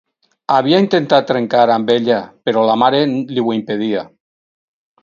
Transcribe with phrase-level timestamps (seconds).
[0.55, 2.19] Havia intentat trencar amb ella
[2.49, 4.05] però la mare li ho impedia.